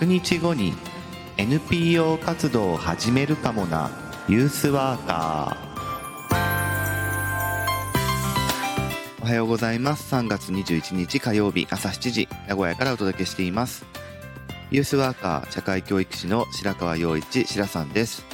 [0.00, 0.74] 100日後に
[1.38, 3.90] NPO 活動を始めるかもな。
[4.28, 9.22] ユースワーカー。
[9.22, 10.14] おはようございます。
[10.14, 13.86] 3月21日火曜日朝7時名古屋からお届けしています。
[14.70, 18.26] ユースワーカー社会教育士の白川陽一白さんです。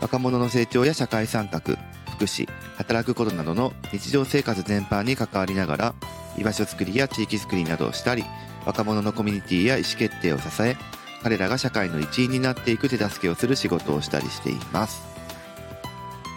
[0.00, 5.94] 若者の成長や社会参画福祉働くことなどの日常生活全般に関わりながら
[6.36, 8.24] 居場所づくりや地域づくりなどをしたり
[8.66, 10.76] 若者のコミュニティや意思決定を支え
[11.22, 15.08] 彼らが社会の一員になっていく手助けをする仕事をしたりしています。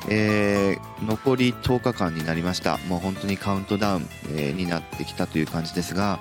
[0.10, 2.78] えー、残り10日間になりました。
[2.90, 6.20] もう本当にカウントダウン、えー、になってきたという感じですが、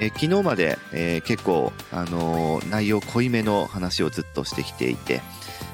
[0.00, 5.22] えー、昨日まで、え結構、あの内容濃いめの話をずっとしてきていて、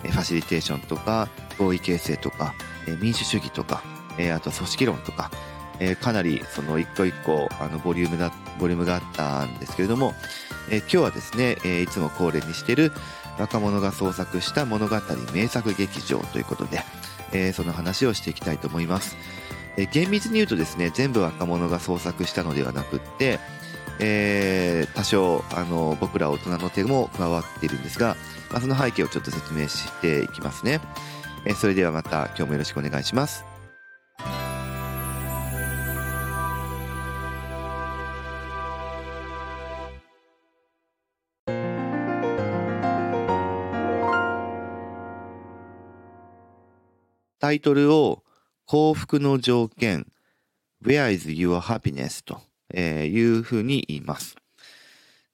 [0.03, 1.29] ファシリテーションとか
[1.59, 2.55] 合意形成とか、
[2.87, 3.83] え民主主義とか、
[4.19, 5.31] えあと組織論とか、
[5.81, 10.15] えかなりその一個一個あのボリュームだボリュームがあったんですけれども、
[10.71, 12.93] え今日はですね、えいつも恒例にしている
[13.39, 14.97] 若者が創作した物語
[15.33, 16.83] 名作劇場ということで、
[17.33, 19.17] えその話をしていきたいと思います。
[19.77, 23.41] え厳密に言うとですね、全部若者が創作したのではなくって、
[23.99, 28.17] え、多少あの僕ら大人の手も加わっているんですが、
[28.51, 30.81] まあ、その背景をちょっと説明していきますね。
[31.45, 33.52] えそれではまた今日もよろしくお願いします。
[47.43, 48.23] タイトルを
[48.67, 50.07] 幸福の条件
[50.81, 52.25] Where is your happiness?
[52.25, 52.41] と
[52.79, 54.37] いうふうに言います。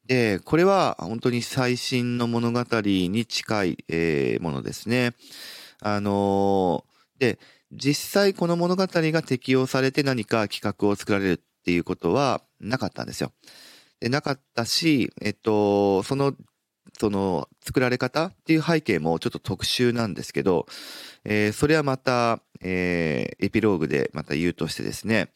[0.06, 5.16] で、これは本当に最新の物語に近い、えものですね。
[5.82, 6.86] あの、
[7.18, 7.38] で、
[7.72, 13.32] 実際この物語が適用されて何か企画を作られるっていうことはなかったんですよ。
[14.00, 16.34] でなかったし、えっと、その、
[16.98, 20.66] その作られ方っていう背景もちょっと特殊なんですけど、
[21.24, 25.30] えー、それはまた、えー、エピローグでまた言うとしてですね、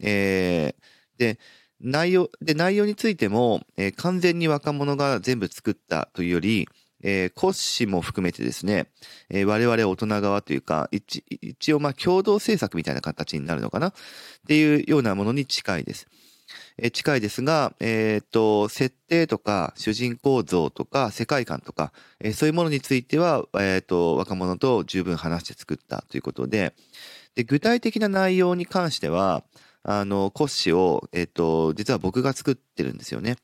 [0.00, 1.38] えー、で、
[1.80, 6.68] 内容、で、内容についても、えー、完全に若者が全部作ったというより、
[7.02, 8.86] えー、骨子も含めてですね、
[9.30, 13.92] えー、我々大人側というか、一応まあ共同制作みたいな形になるのかなっ
[14.46, 16.08] ていうようなものに近いです。
[16.92, 26.74] 近いですが、えっ、と、設定とか主人公像とか世界観とか、えそういうものについては、えっ、と、若者と十分話して作ったということで、
[27.34, 29.44] で、具体的な内容に関しては、
[29.82, 33.36] あの、骨子を、えっ、と、実は僕が作ってるんですよね。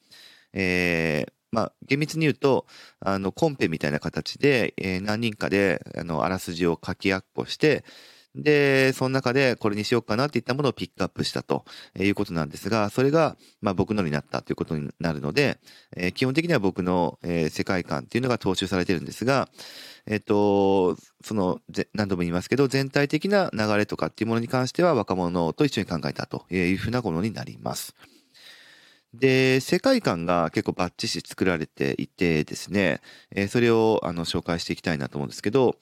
[0.52, 2.66] え、まあ、厳密に言うと、
[3.00, 7.84] あの、コンペみたいな形で、え、何人かで、あの、あらすじを書きやっこして、
[8.34, 11.64] で、その中でこれにしようかなっていったものをピックアップしたと
[11.98, 15.58] いうことなんですが、それが、まあ、僕のになったということになるので、
[15.96, 19.48] えー、基本的には僕の、えー、世界観っていうのが踏襲されてるんですが、
[20.06, 21.60] えっ、ー、と、その、
[21.94, 27.94] 何度も言いますけど、全体的な流れとかっていうものに関しては若者と一緒に考えたというふうなものになります。
[29.14, 35.76] で、世界観が結構バッチシ作られていてですね、えー、それをあの紹介していきたいなと思うんですけど、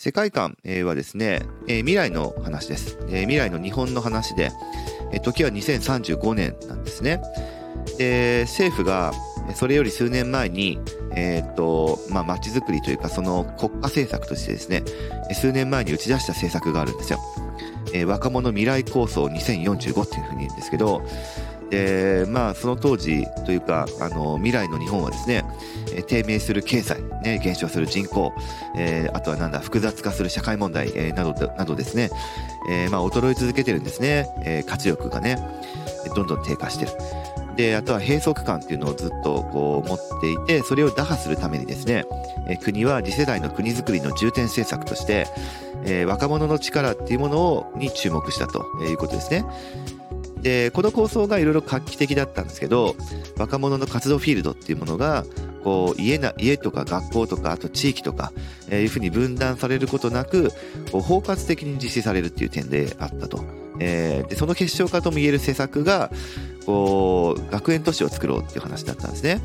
[0.00, 4.52] 世界観はですね、えー、未来の話です、えー、未来の日本の話で、
[5.10, 7.20] えー、時は2035年なんですね。
[7.98, 9.12] で、政府が
[9.56, 10.78] それより数年前に、
[11.16, 14.84] えっ、と、まあ、街づくりというか、その国家政策としてですね、
[15.34, 17.18] 数年前に打ち出した政策があるんですよ。
[17.92, 21.02] えー、若者未来構想2045っていうふうに言うんですけど、
[21.70, 25.44] で、まあ、その当時というか、あの、未来の日本はですね、
[25.98, 28.32] え低迷する経済、ね、減少する人口、
[28.76, 32.10] えー、あとはなんだ、複雑化する社会問題、えー、など、などですね、
[32.70, 34.28] えー、まあ、衰え続けてるんですね。
[34.44, 35.36] え活力がね、
[36.14, 36.92] どんどん低下してる。
[37.56, 42.04] で、あとは閉塞感っていうのをずっとこう持っていて、それを打破するためにですね、
[42.46, 45.26] え国は次世代の国づくりの重点政策として、
[45.84, 49.44] え若者の力っていうものをに注目したということですね。
[50.42, 52.94] でこの構想がいろいろ画期的だったんですけど
[53.36, 55.24] 若者の活動フィールドっていうものが
[55.64, 58.32] こう家な家とか学校とかあと地域とか、
[58.68, 60.50] えー、いうふうに分断されることなく
[60.92, 63.44] こう包括的に実施されるっていう点であったと。
[63.80, 66.10] えー、でその結晶化ともいえる施策が
[66.66, 69.40] こう学園都市を作ろうっていう話だったんですね。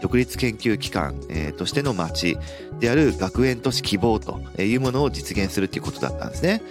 [0.00, 2.38] 独立研究機関、えー、としての街
[2.80, 6.62] である学園都市希望というものを実現するということだったんですね。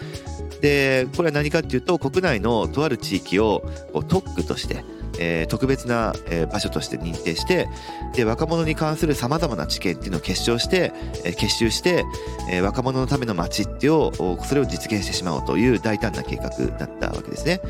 [0.61, 3.63] でこれは何かっていうと国内のとある地域を
[4.07, 4.83] 特区として、
[5.19, 7.67] えー、特別な、えー、場所として認定して
[8.13, 10.91] で若者に関するさまざまな知見っていうのを結晶して、
[11.23, 12.05] えー、結集して、
[12.49, 17.61] えー、若者のための街っていうをそれを実現してしまおうという大胆な計画だったわけですね、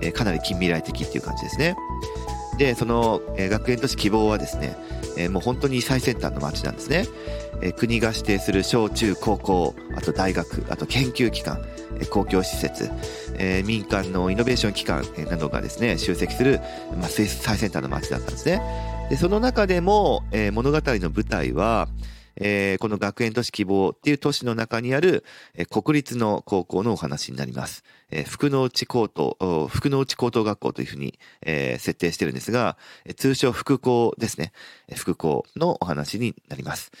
[0.00, 1.76] えー、かなり近未来的っていう感じですね。
[2.58, 4.76] でその、えー、学園都市希望はですね
[5.16, 7.06] えー、もう本当に最先端の街なんですね。
[7.60, 11.64] えー、国が指定する小中高校、あと大学、あと研究機関、
[11.98, 12.90] えー、公共施設、
[13.34, 16.60] えー、民間のイノベーション機関などがですね、集積する、
[16.98, 18.60] まあ、最先端の街だったんですね。
[19.10, 21.88] で、その中でも、えー、物語の舞台は、
[22.36, 27.84] えー、この学園都市希望っていう都市の中にある、えー、国立の高校のお話になります。
[28.10, 32.76] えー、福の内高等、福の内高等学校というふうに、えー、設定してるんですが、
[33.16, 34.52] 通称福校ですね。
[34.94, 36.92] 福校のお話になります。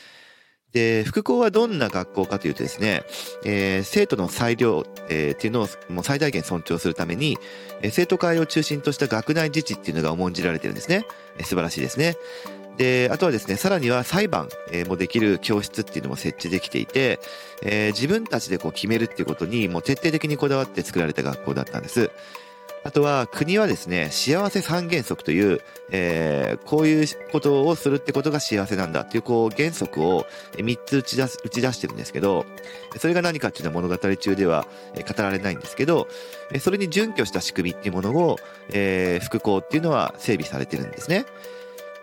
[0.74, 3.04] で、副校はどんな学校かというとですね、
[3.44, 7.38] えー、生徒の裁量、えー、っていうのをもう最大限尊重するために、
[7.80, 11.06] えー、生徒会を中心とした学内自治っていうのが重んじられてるんですね。
[11.38, 12.16] えー、素晴らしいですね。
[12.76, 14.48] で、あとはですね、さらには裁判
[14.88, 17.20] もできる教室っていうのも設置できていて、
[17.62, 22.10] えー、自分たちでこう決めるっていうことにもう徹底的にこだわって作られた学校だったんです。
[22.84, 25.60] あとは国はですね、幸せ三原則という、
[25.90, 32.44] えー、こういうことをするってことが幸せなんだっていうこう原則を3つ打ち出す、打ち出してるんですけど、
[32.98, 36.08] それが何かっていうのは物語中では語られないんですけど、
[36.60, 38.36] それに準拠した仕組みっていうものを、
[38.70, 41.24] えー、副校っていうのは整備されてるんですね。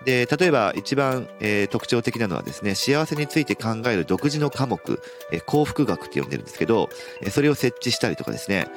[0.05, 5.01] で、例えば一番、えー、特徴的なのはですね、幸せについて考える独自の科目、
[5.31, 6.89] えー、幸福学って呼んでるんですけど、
[7.21, 8.67] えー、それを設置したりとかですね、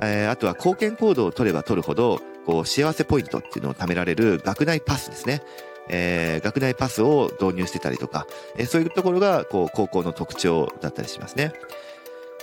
[0.00, 5.42] えー、あとは貢献行動を取れば取るほど、こう、幸せポイントっていうのを貯められる学内パスですね。
[5.88, 8.26] えー、学内パスを導入してたりとか、
[8.56, 11.52] えー、そういうところが、こう、高校の特徴だったりしますね。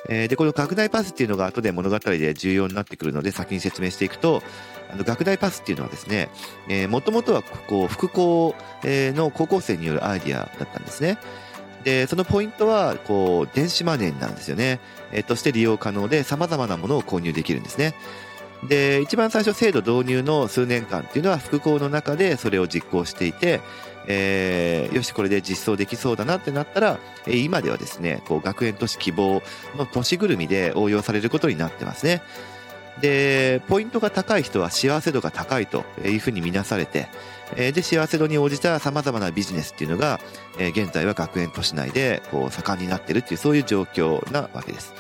[0.10, 4.42] えー、で、この学内パスっていうのが後で物語で重要になってくるので先に説明していくと、
[4.92, 6.30] あの学内パスっていうのはですね、
[6.68, 11.18] えー、もともとはこう副校の高校生によるアイディアだったんですね。
[11.84, 14.80] で、そのポイントは、こう、電子マネーなんですよね。
[15.12, 17.96] えー、として利用可能で様々なものを購入できるんですね。
[18.68, 23.60] で、一番最初制度導入の数年間っていうのは副校の中でそれを実行していて、
[24.08, 29.42] えー、よし、これで実装できそうだなってなったら、えー、今ではですね、こう、学園都市希望
[29.78, 32.22] の都市ぐるみで応用されることになってますね。
[33.00, 37.08] で、ポイントが高い人は幸せ度が高いというふうに見なされて、
[37.56, 40.20] で、幸せ度に応じた様々なビジネスっていうのが、
[40.58, 44.94] 現在は学園都市内でこう盛んになってるっていう、そういう状況なわけです。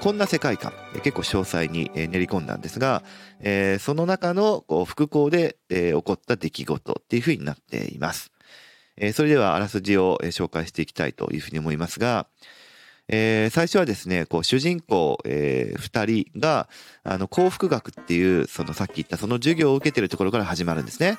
[0.00, 0.72] こんな世界観、
[1.02, 3.02] 結構詳細に練り込んだんですが、
[3.80, 8.32] その中の副校で起こった出来事っていうふうになっています。
[9.14, 12.26] それではあらすじを紹介していきたいというふうに思いますが、
[13.10, 16.68] えー、最初はですね、こう、主人公、えー、二人が、
[17.04, 21.16] あの、幸福学っていう、そのさっき言ったその授業を受けてるところから始まるんですね。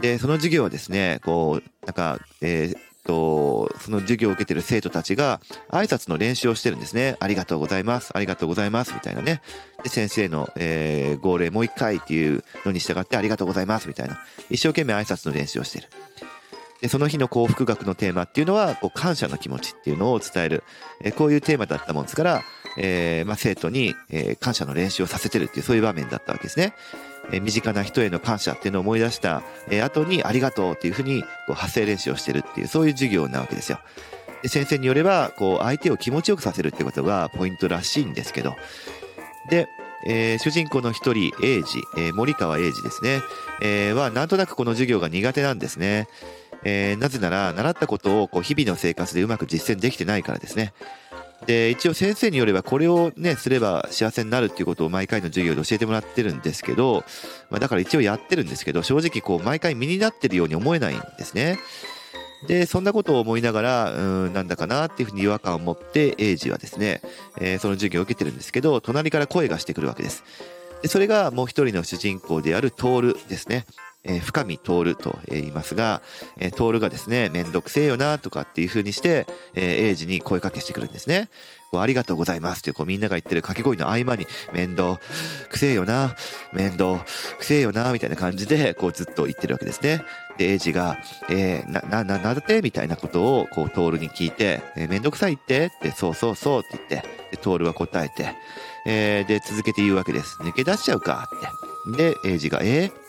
[0.00, 5.40] で、その授業はですね、こう、なんか、えー、と、その授業を受けてる生徒たちが
[5.70, 7.16] 挨拶の練習をしてるんですね。
[7.20, 8.10] ありがとうございます。
[8.14, 8.94] ありがとうございます。
[8.94, 9.42] みたいなね。
[9.82, 13.88] で、先生の、えー、号令もう一回っていうのに従ってありがとうございます。
[13.88, 14.18] みたいな。
[14.50, 15.88] 一生懸命挨拶の練習をしてる。
[16.80, 20.64] で、その日の幸福学のテーマっていうのは、こう感謝の気持ちっていうのを伝える、
[21.00, 22.42] えー、こういうテーマだったもんですから、
[22.76, 26.74] えー、まあ、生徒に、えー、感謝の練習をさせてるっていう、そういう場面だったわけですね。
[27.30, 33.78] え身近な人への感謝っていうのを思い出した、え後にありがとうっていうふうに、こう発声練習をしてるっていう、そういう授業なわけですよ。
[34.42, 38.56] で先生によれば、こう、相手を気持ちよくさせるってことがポイントらしいんですけど、
[39.48, 39.68] で、
[40.04, 43.22] えー、主人公の一人、英治、えー、森川英治ですね、
[43.60, 46.08] えー、は、なんとなくこの授業が苦手なんですね。
[46.64, 50.72] えー、なぜなら、習ったことをこう日々の生活でうまく実践できてないからですね。
[51.46, 57.04] で、一応先生によればこれをね、すれば幸せになるっていうことを毎回の授業で教えてもらってるんですけど、
[57.50, 61.58] まあ、だから一応やってるんですけど、正直こう毎回身になってるように思えないんですね。
[62.46, 67.00] で、そんなことを思いながら、うん、なんだかなっていうふうに違和感を持って、エイジはですね、
[67.40, 70.24] えー、その授業を受けてるんですけど、隣から声がしてくるわけです。
[70.82, 73.66] でそれがもう一人の主人公であるトールですね。
[74.04, 76.02] えー、深見徹と言いますが、
[76.38, 81.28] えー、徹がですね、めんどくせえよなとかっていう風にして、えー、エイジに声かけしてくるんですね。
[81.70, 85.00] こうありがとうございますっていう、こうみんなが言ってる掛け声の合間に、面倒
[85.48, 86.14] くせえよな、
[86.52, 87.04] 面倒
[87.38, 90.04] くせえよな、みたいな感じで、こうずっと言ってるわけですね。
[90.36, 90.98] で、エイジが、
[91.30, 98.34] えー、な、な、な、なんだってみたいなことを、こう、トールに聞いて、えー、めんどくさいってって、そうそうそうって言って、で、トールは答えて、
[98.84, 100.38] えー、で、続けて言うわけです。
[100.42, 101.28] 抜け出しちゃうか
[101.88, 102.12] って。
[102.12, 103.01] で、エイジが、えー、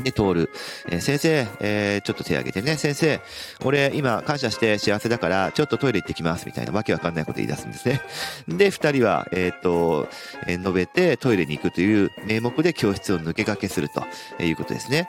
[0.00, 0.50] で、通る。
[0.88, 2.76] えー、先生、えー、ちょっと手挙げてね。
[2.76, 3.20] 先生、
[3.64, 6.46] 俺今感謝して幸せだから、ちょっとトイレ行ってきます。
[6.46, 8.00] みたいなわけわかんないこと言い出すんですね。
[8.48, 10.08] で、二人は、えっ、と、
[10.46, 14.04] えー、述べてトイレに行くという名目で教室を抜け駆けすると
[14.42, 15.08] いうことですね。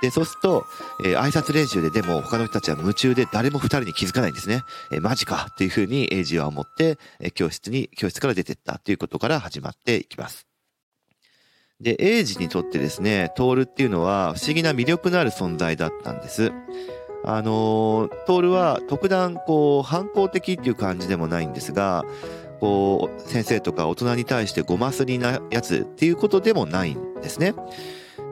[0.00, 0.66] で、そうすると、
[1.04, 4.62] えー、挨拶練習ででも他の人たちは夢中で誰も二人に気づかないんですね。
[4.90, 10.51] えー、マジかっていうふうにエイジは思って、えー、教室に、教室から出てったということから始まっていきます。
[11.82, 16.52] で、エイジにとってですね、トールっていうのは不思議な魅力のある存在だったんです。
[17.24, 22.04] あの徹は特段こう反抗的っていう感じでもないんですが
[22.58, 27.54] こう先生とか大人に対してごますりなやつっていうことでもないんですね。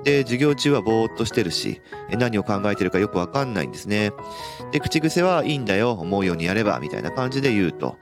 [0.02, 4.12] で授業中はぼーっとしてるし何を考えてるかよくわかんないんですね。
[4.72, 7.96] で口癖はいいんだよ思うようにやればみたいな感じで言うと。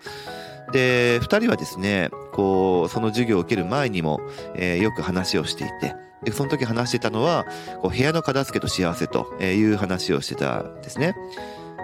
[0.73, 4.21] で2人はですねこうその授業を受ける前にも、
[4.55, 7.47] えー、よく話をしていてでその時話してたのは
[7.81, 11.15] こう部屋の片付けと幸せという話をしてたんですね。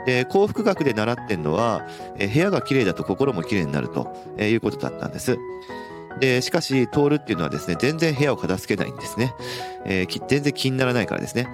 [0.06, 1.86] で幸福学で習ってんのは、
[2.18, 5.38] え、部屋が綺麗だと心も綺麗になるということだったんです。
[6.20, 9.34] で、しかし、通るっていうのはですね、全然部屋を片付けないんですね。
[9.84, 11.48] えー、全然気にならないからですね。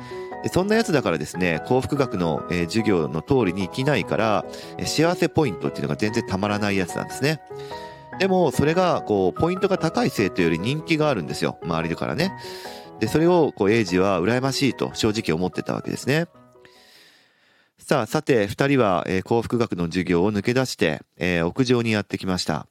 [0.49, 4.45] そんなやつだからですね、幸福学の、授業の通りに生きないから、
[4.87, 7.41] 幸せポイントっていうのが全然たまらないやつなんですね。
[8.19, 11.59] でも、それが、こう、ポイントが高い生徒より人気があるんですよ。
[11.63, 12.33] 周りだからね。
[13.01, 16.27] で、それを、こう、エイジは羨ましいと正直思ってたわけですね。
[17.79, 22.67] さあ、さて、二人は、幸福学の授業を抜け出して、屋上にやってきました。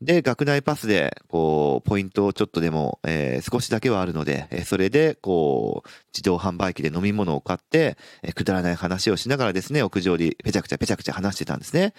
[0.00, 11.94] で、学内パスで、こう、ポイントをちょっとでも、えー、少しだけはあるので、えー、それで、こう、自動販売機で飲み物を買って、えー、くだらない話をしながらですね、屋上にペチャクチャペチャクチャ話してたんですね。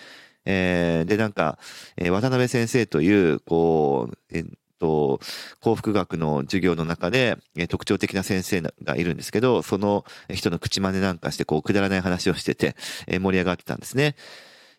[0.45, 1.59] えー、で、なんか、
[1.97, 4.45] えー、渡辺先生という、こう、えっ
[4.79, 5.19] と、
[5.59, 12.77] 幸福学の授業の中で、えー、特徴的な先生がいるんですけど、その人の口真似なんかして、こう、くだらない話をしてて、
[13.07, 14.15] えー、盛り上がってたんですね。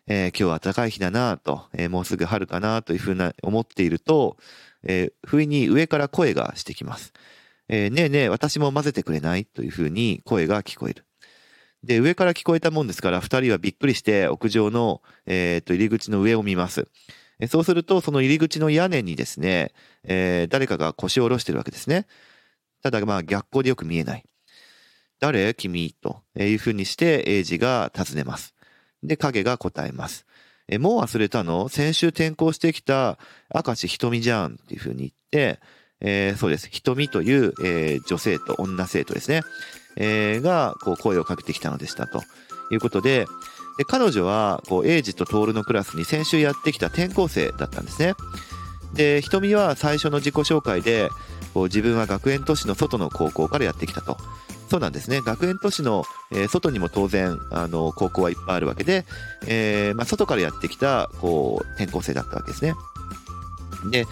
[0.07, 4.37] えー、今日は暖かい日だなと、えー、もうすぐ春かなというふうな思っていると、
[4.83, 7.13] えー、不意に上から声がしてきます。
[7.69, 11.05] え、ねえねえ、私も混ぜてくれないというふうに声が聞こえる。
[11.83, 16.87] で、上から聞こえたもんですから、二人はびっくりして屋上の、えー、と入り口の上を見ます。
[17.47, 19.71] そうすると、その入り口の屋根にですね、
[20.03, 22.05] え、誰かが腰を下ろしてるわけですね。
[22.83, 24.25] ただ、まあ逆光でよく見えない。
[25.19, 25.53] 誰？
[25.53, 28.53] 君というふうにして、エイジが尋ねます。
[29.03, 30.25] で、影が答えます。
[30.67, 31.69] え、もう忘れたの？
[31.69, 33.17] 先週転校してきた
[33.53, 35.59] 明石瞳じゃんっていう風に言って、
[35.99, 36.69] えー、そうです。
[36.71, 39.41] 瞳という、えー、女性と女生徒ですね。
[39.97, 42.21] えー、が、こう、声をかけてきたのでしたと
[42.71, 43.25] いうことで、
[43.77, 48.13] で彼女は、こう、エイジとトールのクラスに先週やってきた転校生だったんですね。
[48.93, 51.09] で、瞳は最初の自己紹介で、
[51.53, 54.17] こう自分は学園都市の外の高校からやってきたと。
[54.71, 55.19] そうなんですね。
[55.19, 59.05] 学園都市の、えー、外にも当然、あの、高校はいっぱいあるわけで、
[59.45, 62.73] えー、まあ、外からやってきた、こう、転校生だったわけですね。
[63.91, 64.05] で、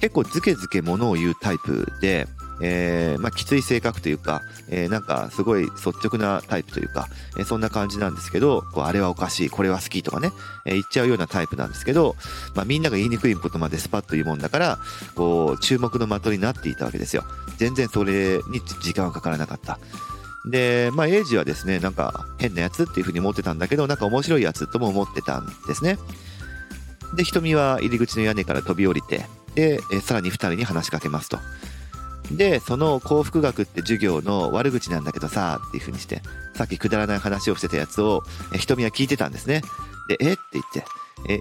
[0.00, 2.26] 結構ズケズケものを言うタイプで、
[2.62, 10.30] えー、まあ、きつい性格というか、えー、なんかすごい率直なタイプというか、えー、そんな感じなんですけど、こうあれはおかしい、これは好きとかね、
[10.66, 12.16] え言っちゃうようなタイプなんですけど、
[12.54, 14.78] まあ、みんなが言いにくいことまでスパッと言うもんだから、
[15.14, 17.24] こう、注目の的になっていたわけですよ。
[17.56, 19.78] 全然それに時間はかからなかった。
[20.46, 25.98] で、まあ、エイジはですね、なんか変なやつっていうふうに思ってたんだけど、なんか面白いやつとも思ってたんですね。
[27.14, 31.38] で、瞳は入り口の屋根から飛び降りて、で、さらに二人に話しかけますと。
[32.30, 36.22] で、その幸福学って授業の悪口なんだけどさ、っていう風にして、
[36.54, 38.22] さっきくだらない話をしてたやつを、
[38.54, 39.62] え瞳は聞いてたんですね。
[40.08, 40.32] で、え？
[40.32, 40.84] って言って、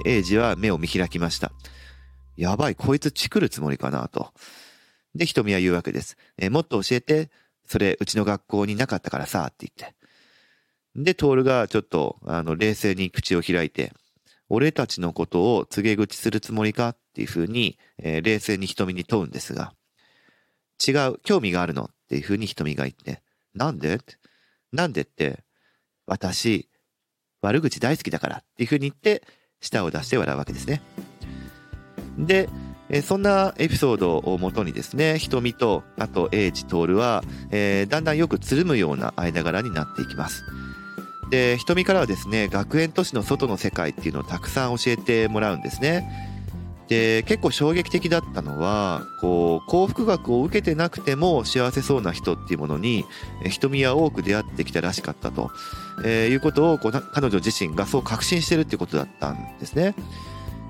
[0.07, 1.51] え、エイジは目を見開きました。
[2.37, 4.33] やばい、こいつチクるつもりかなと。
[5.13, 6.17] で、瞳は言うわけです。
[6.37, 7.29] えもっと教えて、
[7.65, 9.95] それ、うちの学校になかったからさ、って言って。
[10.95, 13.93] で、トールがちょっと、あの、冷静に口を開いて、
[14.49, 16.89] 俺たちのことを告げ口するつもりか？
[16.89, 19.73] っていうふうに、えー、冷静に瞳に問うんですが、
[20.85, 23.21] 違う、興味があるのっていうふうに瞳が言って、
[23.53, 23.99] なんで？
[24.71, 25.43] なんでって、
[26.05, 26.69] 私、
[27.41, 29.23] 悪口大好きだからっていうふうに言って、
[29.61, 30.81] 舌を出して笑うわけですね。
[32.17, 32.49] で、
[32.89, 40.43] えそんなエピソードをもとにですね、瞳と、あと、英治徹は、えー、だんだんよくつるむような間柄になっていきます。
[41.29, 46.28] で、瞳からはですね、学園都市の外の世界っていうのをたくさん教えてもらうんですね。
[46.89, 53.05] で、結構衝撃的だったのは、こう、幸福学を受けてなくても幸せそうな人っていうものに、
[53.47, 55.51] 瞳は多く出会ってきたらしかったと、
[56.03, 59.93] えー、いうことをこう彼女自身がそう確信してるっていうことだったんですね。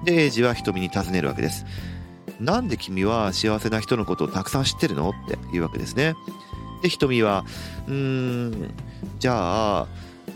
[0.03, 1.65] で、エイジは瞳に尋ねるわけです。
[2.39, 5.09] なんで君は幸せな人のことをたくさん知ってるの？
[5.11, 6.15] っていうわけですね。
[6.81, 7.45] で、瞳は、
[7.87, 8.73] うーん、
[9.19, 9.87] じゃあ、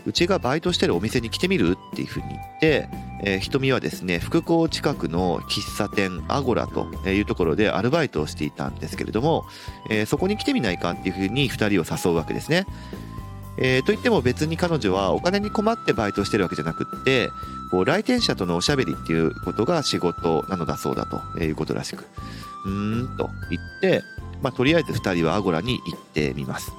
[0.06, 1.78] うちがバイトしてるお店に来てみる？
[1.92, 2.88] っていうふうに言って、
[3.22, 9.44] えー、瞳はですね、福港近くの喫茶店アゴラというところでアルバイトをしていたんですけれども、
[9.90, 12.66] えー、そこに来てみないかっていうふうに2人を誘うわけですね。
[13.56, 17.30] えー、といっても別に彼女はお金に困ってバイトしてるわけじゃなくって、
[17.70, 22.04] こう来店者とのおしゃべりっていうことが仕事なのだそうだということらしく、
[22.66, 24.02] うーんと言って、
[24.42, 26.72] まあ、とりあえず2人はアゴラに行ってみます。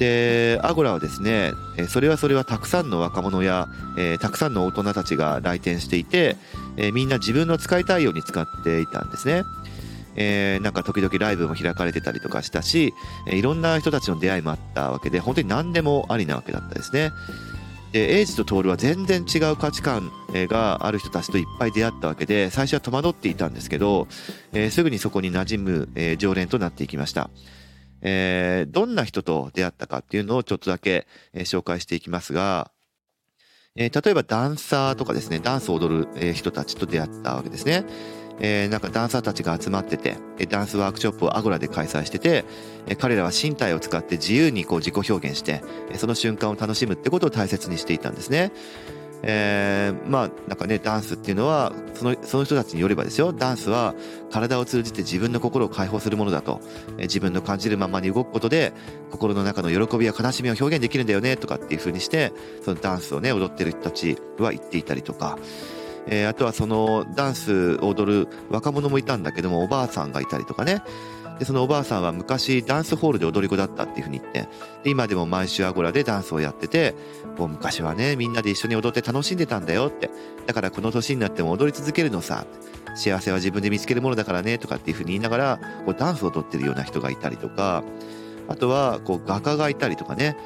[0.00, 1.52] でアゴラはですね
[1.88, 6.38] それはそれはたくさんの若者や、えー、たくさんの大人たちが来店していて、
[6.78, 9.44] えー、みんな自分の使いたいように使っていたんですね。
[10.16, 12.94] えー、なんか時々ライブも開かれてたりとかしたし、
[13.28, 17.12] え、いろんな人たちの出会いもあったわけで本当に何でもありなわけだったですね。
[17.92, 24.08] でエイジとトールは全然違う価値観がある人たちといっぱい出会ったわけで最初は戸惑っていたんですけど、
[24.54, 27.28] え、すぐにそこに馴染む、え、常連となっていきました。
[28.02, 32.70] えー、どんな人と出会ったかっていうのをちょっとだけ、えー、紹介していきますが、
[33.76, 37.84] えー、例えばダンサーとかですね、ダンスを踊る、えー、人たちと出会ったわけですね。
[38.42, 40.16] えー、なんかダンサーたちが集まってて、
[40.48, 42.44] ダンスワークショップをアゴラで開催してて、
[42.86, 45.62] え彼らは身体を使って自由にこう自己表現して、
[45.96, 48.50] その瞬間を楽しむってことを大切にしていたんですね。
[49.22, 53.32] えー、まあなんかねダンスっていうのはそのその人たちによればですよ。
[53.32, 53.94] ダンスは
[54.30, 56.60] 体を通じて自分の心を解放するものだと、
[56.92, 58.72] えー、自分の感じるままに動くことで
[59.10, 62.32] 心の中の喜びや悲しみを表現できるんだよねとかっていうふうにして
[62.64, 65.38] そのダンスをね踊ってる人たちは言っていたりとか。
[66.06, 70.82] えー、あとはそのダンスを踊る若者もいたんだけどもおばあさんがいたりとかね。
[71.40, 74.46] でそのおばあさんは昔ダンスホールで踊り子だったっていうふうに言って
[74.84, 76.94] で今でも毎週アゴラでダンスをやってて
[77.40, 80.10] もう昔はねみんなで一緒に踊って楽しんでたんだよって。
[80.46, 82.46] だからこの年になっても踊り続けるのさ。
[82.96, 87.82] 幸せは自分で見つけるものだからねとかっていうふうに言いながらこうダンスを踊ってるような人がいたりとか。
[88.48, 90.36] あとはこう画家がいたりとかね。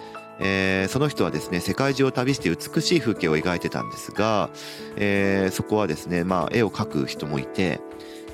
[0.40, 4.50] えー、その人はですね世界中を旅して美しい風景を描いてたんですが、
[4.96, 7.80] えー、そこはですね、まあ、絵を描く人もいて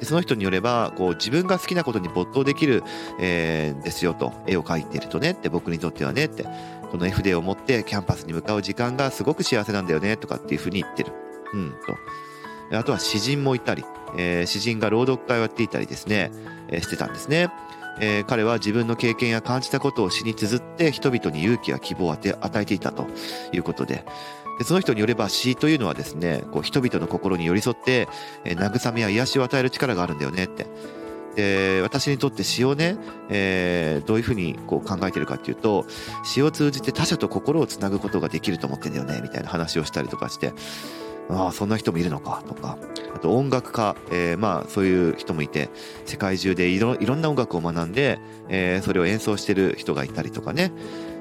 [0.03, 2.83] その人によればこう自分が好きなことに没頭できる、
[3.21, 4.33] えー、ですよと。
[4.47, 6.47] 絵を描いているとねって僕にとってはねって。
[6.91, 11.13] この FD を持ってキャンパスに向かう時間がすごく幸せなんだよねとかっていうふうに言ってる。
[11.53, 11.97] うんと
[12.77, 13.85] あとは詩人もいたり、
[14.17, 16.31] えー、詩人が朗読会をやっていたりですね、
[16.69, 17.51] えー、してたんですね。
[18.01, 23.07] えー、彼は自分の経験や感じたことを詩に綴って人々に勇気や希望を与えていたと
[23.53, 24.05] いうことで、
[24.59, 28.09] でその人によれば詩というのはですね、こう人々の心に寄り添って、
[28.45, 30.67] えー、慰めや癒しを与える力があるんだよねって。
[31.35, 32.97] で私にとって詩をね、
[33.29, 35.87] えー、どういうふうにこう考えてるかっていうと
[36.25, 40.53] 詩を通じて他者と心をつなぐことができると思ってんだよねみたいな話をしたりとかして。
[41.31, 42.77] ああそんな人もいるのかとか。
[43.15, 45.69] あと音楽家、えー、まあそういう人もいて
[46.07, 50.73] 世界中でいろいろんな音楽を学んで、えー、それを演奏してる人がいたりとかね、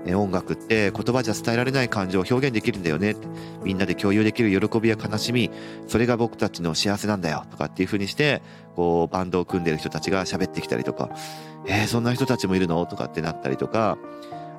[0.06, 3.16] えー、音楽って言葉じゃ伝えられない感情を表現できるんだよね
[3.64, 5.52] みんなで共有できる喜びや悲しみ
[5.88, 8.42] それが僕たちの幸せなんだよとかっていうふうにして
[8.76, 11.10] こうバンドを組んでる人たちが喋ってきたりとか。
[11.68, 12.86] えー、そんな人たちもいるの？
[12.86, 13.98] とかってなったりとか。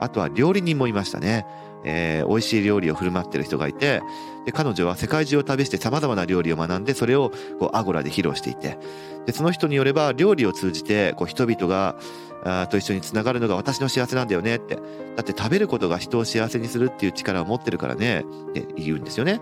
[0.00, 1.46] あとは料理人もいましたね。
[1.84, 4.02] えー、美味しい料理を振る舞ってる人がいて
[4.44, 8.78] で彼女は世界中を旅してさまざまな料理を学んでそれをこうアゴラで披露していて。
[9.26, 11.96] でその人によれば料理を通じてこう人々が
[12.42, 14.76] あと一緒につながるのが私の幸せなんだよねって。
[14.76, 19.40] だって食べることが人を幸せにするっていう力を持ってるからねって言うんですよね。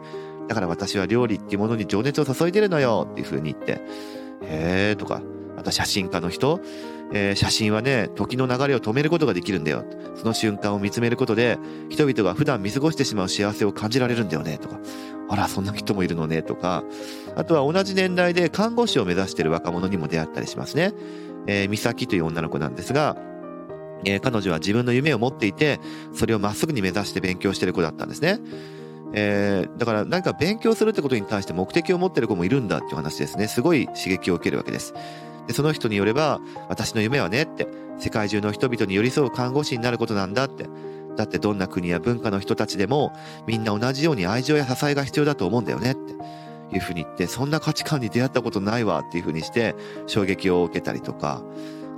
[0.49, 3.73] だから私は料理っていうものに情熱を注いでるのよっていうふうに言って。
[3.73, 5.23] へえとか。
[5.59, 6.61] あと写真家の人
[7.13, 9.85] えー、写真はね、時の流れを止めることができるんだよ。
[10.17, 14.79] その瞬間を見つめることで、人々が普段見過ごしてしまう幸せを感じられるんだよね、とか。
[15.31, 16.85] あら、そんな人もいるのね、とか。
[17.35, 20.93] あとは同じ年代で看護師を目指している若者にも出会ったりしますね。
[21.47, 23.17] えー、美咲という女の子なんですが、
[24.05, 25.81] えー、彼女は自分の夢を持っていて、
[26.13, 28.39] それをまっすぐに目指して勉強している子だったんですね。
[29.15, 33.49] えー、だから何か勉強するってことに対して目的を持ってる子もいるんだっていう話ですね。
[33.49, 34.93] すごい刺激を受けるわけです。
[35.49, 37.67] でその人によれば私の夢はねって
[37.99, 40.69] 世界中の人々に寄り添う看護師になることなんだって。
[41.17, 43.13] だってどんな国や文化の人たちでも
[43.45, 46.15] みんな同じように愛情や支えが必要だと思うんだよねって。
[46.71, 49.75] いうふうに言ってそんな価値観に出会ったことないわっていうふうにして
[50.07, 51.43] 衝撃を受けたりとか。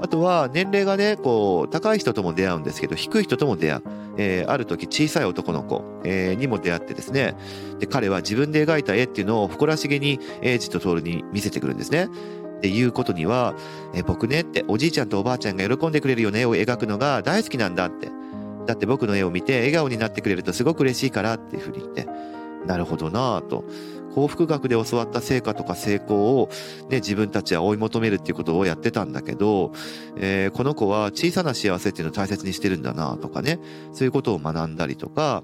[0.02, 3.82] あとは年齢がねこう高い人とも出会うんですけど低い人とも出会う、
[4.16, 7.36] えー、ある時小さい男の子、えー、にも出会ってですね。
[7.80, 12.08] で彼は自分で描いた絵っていうのを誇らしげにエイジとトールに見せてくるんですね。
[12.60, 13.54] っていうことには、
[13.94, 18.10] え僕ねっておじいちゃんとおばあちゃんが喜んでくれるような絵を描くのが大好きなんだって。
[18.66, 22.06] だって僕の絵を見て笑顔になってくれるとすごく嬉しいからっていうふうに言って、
[22.66, 23.64] なるほどなぁと。
[24.14, 26.50] 幸福学で教わった成果とか成功を、
[26.88, 29.72] ね、自分たちは追い求めるっていうことをやってたんだけど、
[30.16, 33.60] えー、この子は小さな幸せっていうのを大切にしてるんだなとかね、
[33.92, 35.42] そういうことを学んだりとか、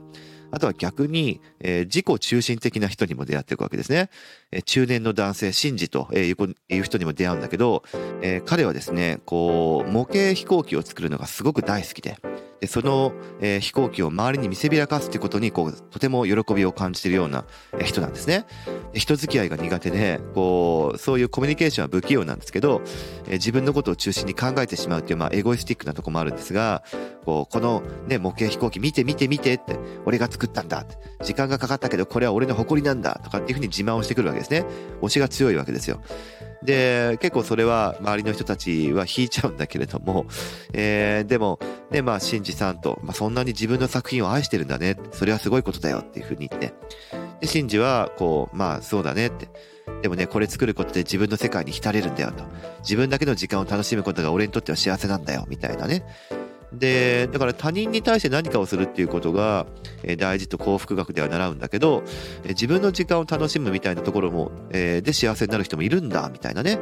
[0.50, 4.10] あとは逆に、えー、自己中心的な人にも出会っていくわけですね。
[4.52, 7.82] え、中年の男性、シンジという人にも出会うんだけど、
[8.22, 12.16] え、彼はですね、こう、模型飛行機を作るのがすごく大好きで、
[12.60, 17.44] でその、え、飛行機を周りに見せびらかすってことにこうとても喜びを感じているような
[17.84, 18.46] 人なんですね。
[18.92, 22.82] で人付き合いが苦手でこうそういうコミュニケーションは不器用なんですけど、
[23.28, 26.82] え、自分のことを中心に考えてしまうっていう、まあ、エゴイスティックなとこもあるんですが
[27.24, 30.86] こうこの、ね、模型飛行機見て見て見てって俺が作ったんだ
[31.22, 34.64] 時間がかかったけどこれは俺の誇りなんだとかっていうふうに自慢をしてくるわけですね。
[35.02, 36.00] 推しが強いわけですよ。
[36.62, 40.26] で、結構それは周りの人たちは引いちゃうんだけれども、
[40.72, 41.58] えー、でも、
[41.90, 44.96] ね、まあ、シンジさんと、まあ、そんなに自分の作品を愛してるんだね。
[45.12, 46.74] それはすごいことだよっていうふうに言って。
[47.40, 49.48] で、シンジは、こう、まあ、そうだねって。
[50.02, 52.44] でもね、これ作ることで自分の世界に浸れるんだよと。
[52.80, 56.04] 自分だけの時間を楽しむことが俺にとっては幸せなんだよ、みたいなね。
[56.72, 59.66] で、だから他人に対して何かをするっていうことが、
[60.18, 62.02] 大事と幸福学では習うんだけど、
[62.48, 66.78] 自分の時間を楽しむみたいなところも、で幸せになる人もいるんだ、みたいなね。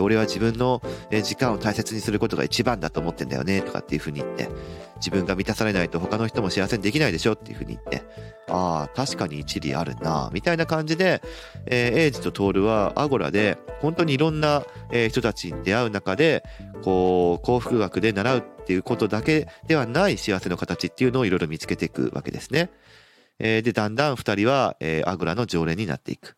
[0.00, 0.82] 俺は自分の
[1.22, 4.48] 時間を大切にすることが一番だと思ってんだよね、とかっていうふうに言って、
[4.96, 8.02] 自分が満たされないと他の人も幸せにできないでしょっていうふうに言って、
[8.48, 11.22] ああ、確かに一理あるな、みたいな感じで、
[11.66, 14.64] えー、エイジとトールはアゴラで、本当にいろんな、
[15.08, 16.44] 人たちに出会う中で、
[16.82, 22.70] こう、幸福学で習うっていうことだけではない幸せの形っていうのをいろいろ見つけていくわけですね。
[23.38, 26.36] えー、で、だんだん二人は、えー、アゴラの常連になっていく。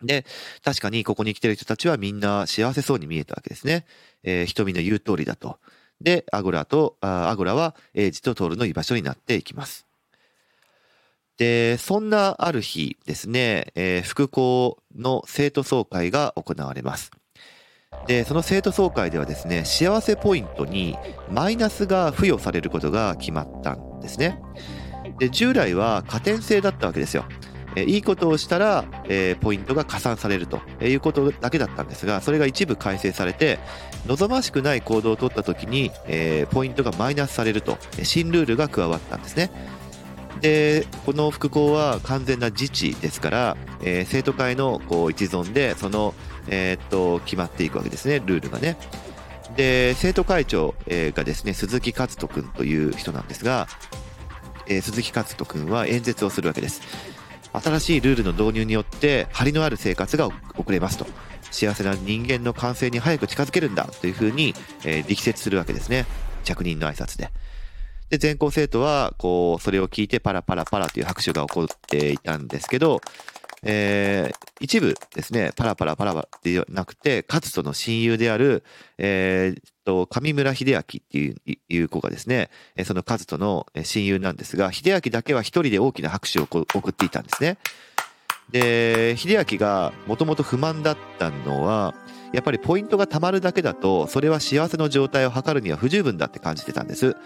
[0.00, 0.24] で、
[0.62, 3.84] 確かにここに来てる人たちはみんな幸せそうに見えたわけですね。
[4.22, 5.58] えー、瞳の言う通りだと。
[6.00, 9.86] で、アゴラと、アゴラはエイジとトールの居場所になっていきます。
[11.36, 17.10] で、そんなある日ですね、えー、副校の生徒総会が行われます。
[18.06, 20.96] で、その生徒総会ではですね、幸せポイントに
[21.30, 24.40] マイナスが付与されることが決まったんですね。
[25.18, 27.24] で、従来は加点制だったわけですよ。
[27.76, 33.58] いいことをしたら、えー、ポイントが加算されるということだけだったんですが、それが一部改正されて、
[34.06, 39.50] 望ましくない行動を取った時に、えー、ポイントがマイナスされると、新ルールが加わったんですね。
[40.40, 46.14] でこの副校は完全な自治ですから、えー、生徒会のこう一存でその、
[46.48, 48.76] えー、っと決まっていくわけですねルールがね。
[49.56, 53.68] で生徒会長、え、がですね鈴木勝人君という人なんですが、
[54.66, 56.82] えー、鈴木勝人君は演説をするわけです。
[57.52, 60.28] 新しいルールの導入によって張りのある生活が
[60.58, 61.06] 送れますと
[61.52, 64.54] 幸せな人間の完成に早く近づけるんだというふうに、
[64.84, 66.04] えー、力説するわけですね
[66.42, 67.30] 着任の挨拶で。
[68.10, 73.00] で、全校生徒は、こう、それを聞いてパラパラパラという拍手が起こっていたんですけど、
[73.64, 78.62] えー、一部ですね、パラパラパラパラではなくて、勝人の親友である、
[78.98, 81.18] えー、と、上村秀明って
[81.68, 82.50] いう子がですね、
[82.84, 87.58] その勝人の親友なんですが、秀明だけは一人で大きな拍手を送っていたんですね。
[88.50, 91.94] で、秀明がもともと不満だったのは、
[92.32, 97.16] やっぱりポイントが貯まるだけだと、それは幸せの状態を測るには不十分だって感じてたんです。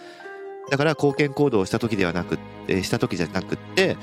[0.70, 3.96] だから貢献行動をした時ではなくて、した時じゃなくって、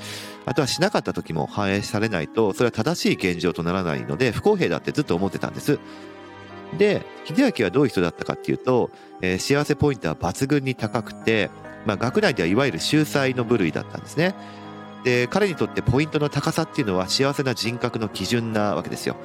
[0.44, 5.78] あとはしなかった時も反映されないと、それは正しい現状とならないので、不公平だってずっと思ってたんです。
[6.76, 11.50] で、秀明はどういう人だったかっていうと、えー、幸せポイントは抜群に高くて、
[11.84, 14.34] まあ、学内ではいわゆる秀才の部類だったんですね。
[15.04, 19.16] で、彼にとってポイントの高さっていうのは幸せな人格の基準なわけですよ。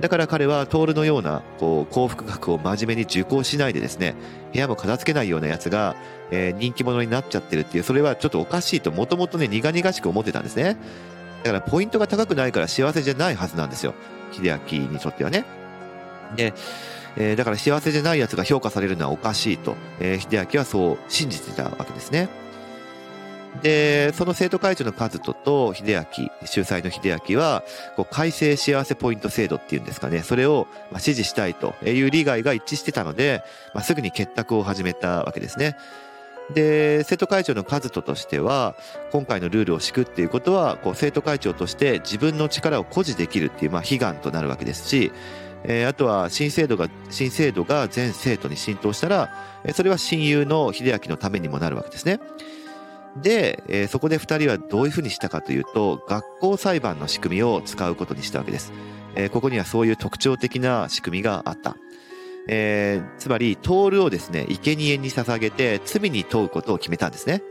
[0.00, 4.14] だから彼はトールのようなこう幸福学を真面目に受講しないでですね
[4.52, 5.94] 部屋も片付けないようなやつが、
[6.30, 10.76] えー、人気者になっちゃってるっていうそれはちょっとおかしいともともとね苦々しく思ってたんですね。
[11.44, 13.94] だからポイントが高くないから幸せじゃないはずなんですよ。
[14.32, 15.44] 秀明にとってはね。
[16.36, 16.54] で、
[17.16, 22.28] えー、だから幸せじゃないやつが評価されるのはおかしいと、えー、秀明はそう信じてたわけですね。
[23.60, 27.62] で、その生徒会長の和人と秀明、主催の秀明は、
[27.96, 33.42] こう改正幸せポイント制度っていうんですかね、それをまあ支持したいという利害が一致してたので、
[33.74, 35.76] まあ、すぐに結託を始めたわけですね。
[36.54, 38.74] で、生徒会長の和人としては、
[39.10, 45.12] 今回のルールを敷くっていうことは、こう生徒会長として自分の力を誇示できるっていう、まあ、悲願となるわけですし、
[45.64, 49.30] えー、あとは新制度が、新制度が全生徒に浸透したら、
[49.74, 52.18] それは親友の秀明のためにもなるわけですね。
[53.16, 58.72] で、えー、そこで2人はどういうふうにしたかというと、学校裁判の仕組みを使うことにしたわけです。
[59.14, 61.76] えー、ここにはそういう特徴的な仕組みがあった。
[62.48, 67.42] えー、つまり、トールをですね、生贄に捧げて罪に問うことを決めたんですね。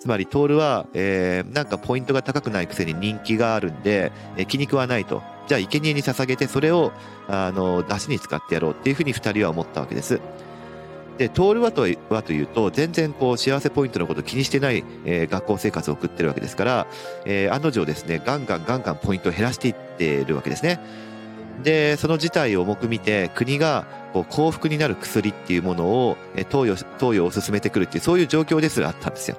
[0.00, 5.22] つまり、トールは、えー、なんかポイントが高くないくせに人気があるんで、えー、気に食わないと。
[5.46, 6.92] じゃあ、生贄に捧げて、それを、
[7.28, 10.20] あの、出しに使ってやろうっていうふうに2人は思ったわけです。
[11.18, 16.86] で、トールはとはというと、全然こう幸せポイントのことを気にしてない、えー、学校生活を送ってるわけですから、
[17.24, 20.80] えー、案の定ですね、ガンガンガンガンポイントを減らしていってるわけですね。
[21.62, 26.16] でその事態を重く見て国がこう幸福になる薬っていうものを
[26.50, 29.38] 投与投与を進めてくるっていうそういう状況ですらあったんですよ。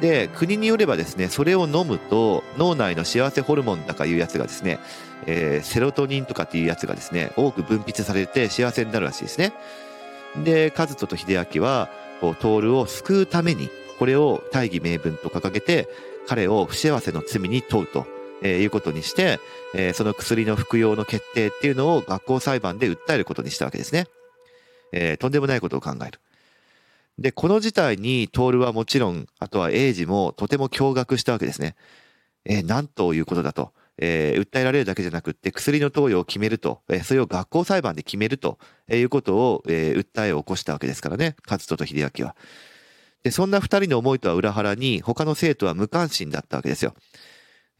[0.00, 4.78] で国によればですねそれを飲むと脳内の幸せホルモンとかいうやつがですね、
[5.26, 9.52] えー、セロトニンとかっていうやつがですね多く分泌されて幸せになるらしいですね。
[10.36, 11.88] で和人と秀明は
[12.20, 15.88] こう徹を救うためにこれを大義名分と掲げて
[16.26, 18.18] 彼を不幸せの罪に問うと。
[18.42, 19.40] えー、いうことにして、
[19.74, 24.06] えー、その薬の服用の決定っていうのを学校裁判で訴えることにしたわけですね。
[24.92, 26.20] えー、とんでもないことを考える。
[27.18, 31.74] で、この事態に徹はもちろん、あとは英治もとても驚愕したわけですね。
[32.44, 33.72] えー、なんということだと。
[33.98, 38.58] えー、訴えられるだけじゃなくて薬の投与を決めると、えー、それを学校裁判で決めると
[38.90, 42.36] いうことを、えー、訴えを起こしたわけですからね、勝人と秀明は。
[43.24, 46.94] で、そんな二人の思いとは裏腹に、他の生徒は無関心だったわけですよ。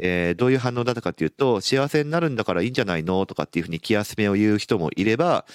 [0.01, 3.25] えー、どういう反応だったかっていうと、幸せになるんだからいいんじゃないの？
[3.27, 5.47] とかっていうふうに気休めを言う人もいれば、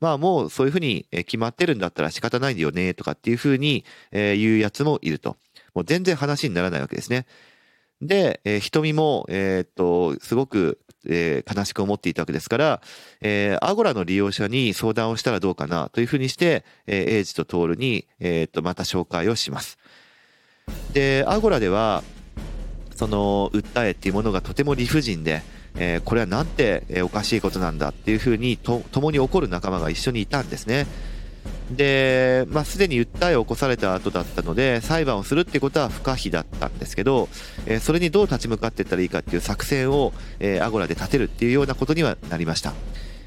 [0.00, 5.36] まあもうそういうふうに決まってるんだったら仕方ないんだよねとかっていうふうに言うやつもいると。
[5.74, 7.26] もう全然話にならないわけですね。
[8.02, 12.82] で、えー、瞳も、えー、っと、すごく、えー、悲しく思っていたわけですから、
[13.20, 19.78] えー、アゴラの利用者に相談をしたらどうかなというふうにして、えー、エイジとトールに、えー、っと、また紹介をします。
[20.92, 22.02] で、アゴラでは、
[22.94, 25.42] その訴えっていうものがとても理不尽で、
[25.76, 30.86] えー、これはなんておかしいことなんだっていうふうにと共に怒る仲間が一緒にいたんですね。
[31.70, 37.28] で、まあ、すでに訴えを起こされた後だったので裁判をするってことは不可避だったんですけど、
[37.66, 42.72] えー、それにどう立ち向かっていったらいいかっていう作戦を、えー、アゴラで立てるっていうようなことにはなりました。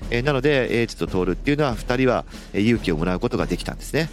[0.10, 4.10] えー、なのでエイジとトールっていうのは2人は勇気をもらうことができたんですね。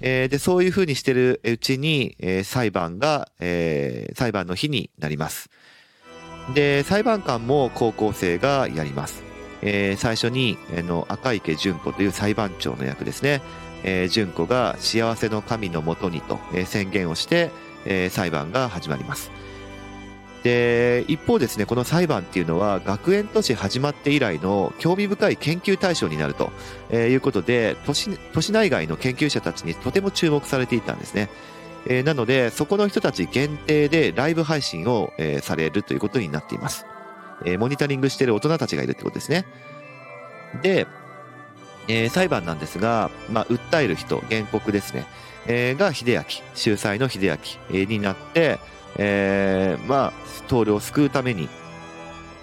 [0.00, 5.50] えー、で、そういうふうにしてるうちに、えー、裁判が、えー、裁判の日になります。
[6.54, 9.27] で、裁判官も高校生がやります。
[9.62, 13.42] えー、最初に、え、の赤池純子という裁判長の役ですね。
[13.84, 17.50] えー、純子が幸せの神のもとにと、えー、宣言をして、
[17.84, 19.30] えー、裁判が始まります。
[20.42, 26.52] で、一方ですね、この裁判っていうのは学園都市始まって以来の興味深い研究対象になると
[26.90, 31.28] えいうことで、都市都市内外の研究者たちにとても注目されていたんですね。
[31.86, 36.86] え、なので、そこの人たち限定でライブ配信を、え、されるということになっています。
[37.44, 39.46] えー、モニタリングしている大人たちがいるってことですね。
[40.62, 40.86] で、
[41.88, 45.06] えー、裁判なんですが、まあ、訴える人、原告ですね、
[45.46, 46.24] えー、が秀明、
[46.54, 47.32] 秀才の秀明、
[47.70, 48.58] えー、になって、
[48.96, 50.12] えー、まあ、
[50.48, 51.48] 徹を救うために、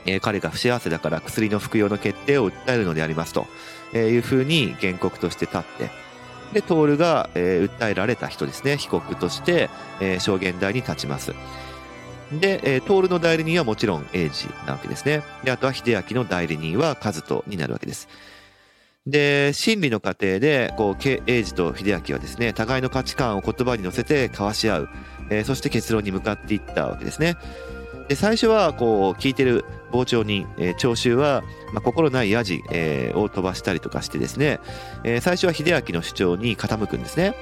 [0.05, 3.47] えー、彼が不幸せだから薬の服用の決定を訴えるのでありますと
[3.95, 5.89] えいうふうに原告として立って、
[6.53, 11.33] で、徹が、えー、訴えられた人ですね、被告として、えー、証言台に立ちます。
[12.39, 15.21] で、えー、徹の代理人はもちろん英治なわけですね。
[15.43, 18.07] で、あとは秀明の代理人は和人になるわけです。
[19.07, 24.89] で、審理の過程で、こう、英治と秀明はですね、互いの価値観を言葉に乗せて交わし合う、
[25.29, 27.35] えー、そして結論に向かっていったわけですね。
[28.07, 31.43] で、最初は、こう、聞いてる傍聴人、えー、聴衆は、
[31.73, 34.59] まあ、心ないヤジ、えー、を飛ばしたりとかしてですね、
[35.03, 37.35] えー、最初は秀明の主張に傾くんですね。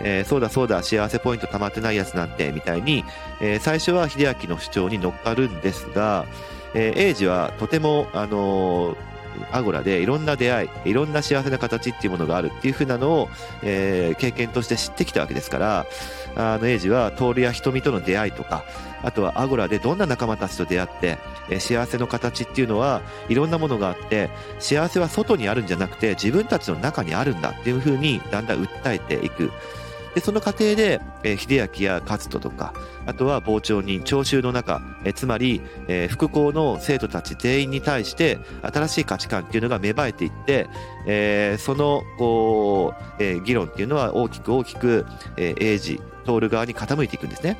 [0.00, 3.04] えー、そうだそうだ、幸せポイント溜まってないやつなんて、みたいに、
[3.40, 6.26] えー、最初は秀明の主張に乗っかるんですが、
[6.74, 9.12] えー、英治はとても、あのー
[9.50, 13.28] アゴラでいろんな出会い、いろんな幸せな形っていうものがあるっていう風なのを、
[13.62, 15.86] えー、経験として知ってきたわけですから、
[16.36, 18.64] あの、エイジは、徹や瞳との出会いとか、
[19.02, 21.18] あとはアゴラでどんな仲間たちと出会って、
[21.50, 29.50] えー、幸せの形っていうのはいろんなものがあって、幸せは外にあるんじゃなくて自分たちの中にあるんだっていう風にだんだん訴えていく。
[30.14, 32.74] で、その過程で、えー、秀明や勝人とか、
[33.06, 40.68] あとは傍聴人、聴衆の中、えー、つまり、えー、副校の生徒たち全員に対して、新しい価値観っていうのが芽生えていって、
[41.06, 47.58] えー、その、こう、えー、議論っていうのは大きく大きく、えー、英治、徹側に傾いていくんですね。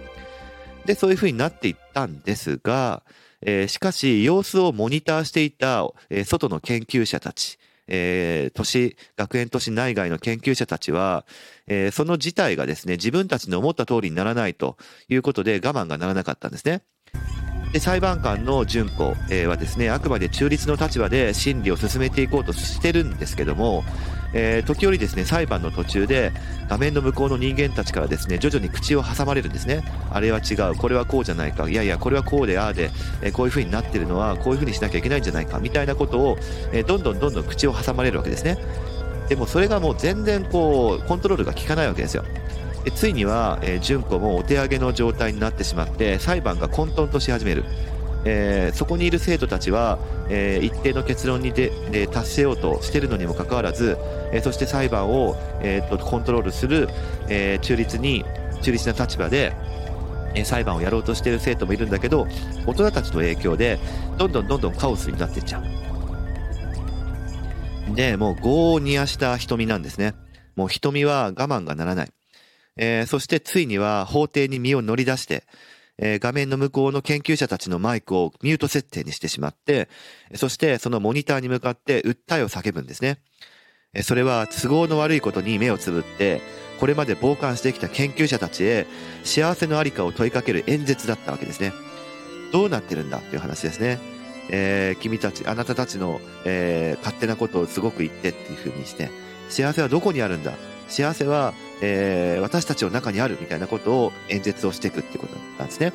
[0.85, 3.03] で、そういうふうになっていったんですが、
[3.41, 11.25] えー、しかし、様子をモニターしていた、えー、外の研究者たち、えー、都市、学園都市内外の研究者たちは、
[11.67, 14.77] えー、その事態がですね、自分たちの思った通りにならないと
[15.09, 16.83] いうことで我慢がならなかったんですね。
[17.73, 19.15] で裁判官の順子、
[19.47, 23.83] はですねあくまで中立の立場で審理を進めていこうとしてるんですけども、
[24.35, 26.33] えー、時折ですね裁判の途中で
[26.69, 29.83] 画面の向こうの人間たちからですね徐々に口を挟まれるんですね。
[30.11, 30.75] あれは違う。
[30.75, 31.69] これはこうじゃないか。
[31.69, 32.91] いやいやこれはこうでああで、
[33.23, 35.59] えー、こういう風になってるのはこういう風にしなきゃいけないんじゃないか。
[35.59, 36.39] みたいなことを、
[36.73, 38.59] えー、どんどんどんどん口を挟まれるわけですね。
[39.29, 42.25] でもそれがもう全然こうコントロールが効かないわけですよ。
[42.95, 47.65] ついには、えー、純子もお手上げの状態になってしまって裁判が混沌とし始める。
[48.25, 53.99] えー、そこにいる生徒たちは、えー、一定の結論にで、え達せようとしているのにもかかわらず、
[54.33, 56.89] えそして裁判を、えーと、コントロールする、
[57.29, 58.25] え中立に
[58.63, 59.53] 中立な立場で、
[60.35, 62.27] え裁判をやろうとしている生徒もいるんだけど
[62.67, 63.79] 大人たちの影響で
[64.17, 65.65] どんどんどんどんカオスになっていっちゃう。
[67.95, 70.15] でもう業を煮やした瞳なんですね。
[70.57, 72.13] もう瞳は我慢がならない。
[72.77, 75.45] えー、そしてついには法廷に身を乗り出して、
[76.05, 79.89] えー、画面の向こうの研究者たちのマイクをミュート設定にしてしまって、
[80.35, 83.19] そしてそのモニターに向かって訴えを叫ぶんですね
[83.95, 84.03] え。
[84.03, 86.43] それは都合の悪いことに目をつぶって、
[86.81, 88.87] これまで傍観してきた研究者たちへ
[89.23, 91.73] 幸せのありかを問いかける演説だったわけですね。
[92.53, 94.01] どうなってるんだっていう話ですね。
[94.51, 99.09] えー、君たち、あなたたちの、えー、勝手なことをすごく言ってっていうふうにして、
[99.49, 100.53] 幸せはどこにあるんだ
[100.93, 105.93] 幸せは、えー、私たちの中にあるみたいなことを演説をしていくっていうことなんですね。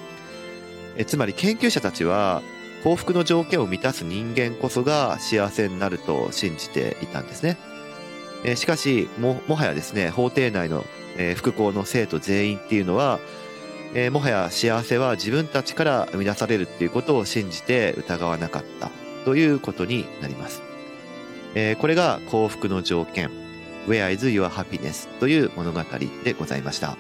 [0.97, 2.41] えつまり研究者たちは
[2.83, 7.57] 幸福の条件を満たす人間こそが幸せになると信じていたんですね。
[8.43, 10.85] えしかしも、もはやですね、法廷内の、
[11.17, 13.19] え副校の生徒全員っていうのは、
[13.93, 18.91] えもはや幸せは自分たちから生み出されるっていうことを信じて疑わなかった
[19.25, 20.61] ということになります。
[21.55, 23.46] えこれが幸福の条件。
[23.87, 25.07] Where is your happiness?
[25.19, 25.81] という物語
[26.23, 26.97] でございました。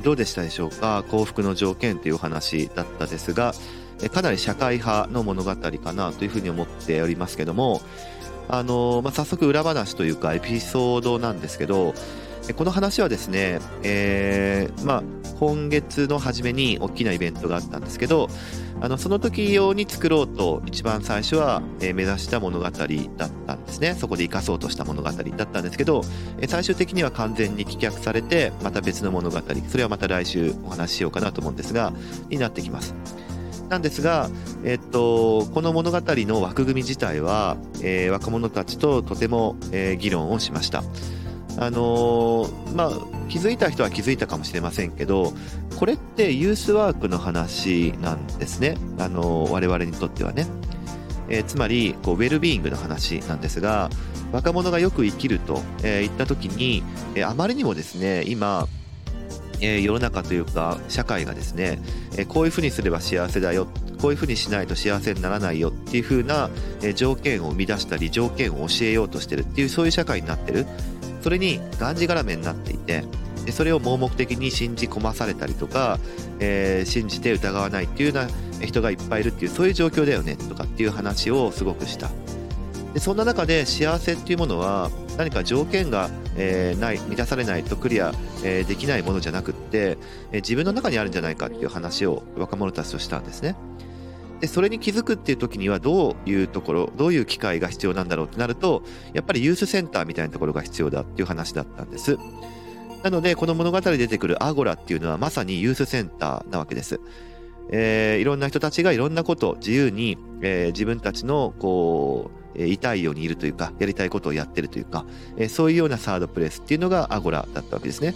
[0.00, 1.04] どうでしたでしょうか？
[1.10, 3.54] 幸福の条件というお話だったですが、
[4.02, 7.82] えかなり社会派の物語かなというふうに思っておりますけども、
[8.48, 11.94] あの、まあ、早速裏話というかエピソードなんですけど、
[12.54, 15.02] この話はですね、えー、まあ、
[15.38, 18.28] 今月の初めに大きなイベントがあったんですけど、
[18.80, 23.94] あの、その時用に作ろうと一番最初は、え、目指した物語だったんですね。
[23.98, 26.02] そこで生かそうとした物語だったんですけど、
[26.40, 31.92] え、最終的には完全に棄却されて、また別の物語、それはまた来週お話ししようかなと思うんですが、
[32.28, 32.94] になってきます。
[33.70, 34.28] なんですが、
[34.64, 40.82] えっと、この物語の枠組み自体は、えー、若者たちととても、えー、議論をしました。
[41.60, 42.90] あのー、まあ、
[43.28, 45.34] 気づいた人は気づいたかもしれませんけど、
[45.78, 48.78] これってユースワークの話なんですね。
[48.98, 50.46] あのー、我々にとってはね。
[51.28, 53.90] えー、つまり、こう、ウェルビーイングの話なんですが、
[54.32, 56.82] 若者がよく生きると、え言った時に、
[57.14, 58.66] えあまりにもですね、今、
[59.60, 61.78] え世の中というか社会がですね、
[62.16, 63.66] えこういうふうにすれば幸せだよ
[64.00, 66.48] こういうふうにしないと幸せにならないよっていうふうな、
[66.82, 70.66] え条件を生み出したり条件を教えようとしてるっていうそういう社会になってる
[71.22, 73.04] それにがんじがらめになっていて
[73.44, 75.98] でそれを盲目的に信じ込まされたりとか、
[76.40, 82.10] えー、信じて疑わないっていうような人がいっぱいいるっていうそういう状況だよねとかっていう話をすごくした
[82.92, 88.12] でそんな中で幸せっていうものは何か条件が、えー、ない満たされないとクリア、
[88.44, 89.98] えー、できないものじゃなくって、
[90.32, 93.54] え自分の中にあるんじゃないかっていう話を若者たちとしたんですね。
[94.40, 102.16] でそれに気づくっていう時にはどういうところどういう機会が必要なんだろうってなるとやっぱりユースセンターみたいなところが必要だっていう話だったんです。
[103.02, 107.00] なのでこの物語で出てくるアゴラっていうのはまさにユースセンターなわけです。
[107.72, 118.14] えー、いろんな人たちがいろんなことを自由に、えー、自分たちのこう、痛いようにいるというかやりたいことをやってるというか、えー、そういうようなサードプレスっていうのがアゴラだったわけですね、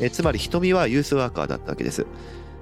[0.00, 2.06] えー、つまり瞳はユースワーカーだったわけです。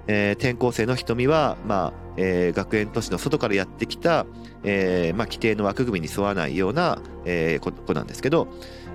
[0.07, 4.27] えー、転校生の瞳は、まあえー、学園都市の外からやってきた、
[4.63, 8.49] えーまあ、規定の枠組みに沿わないような、えー、子なんですけど、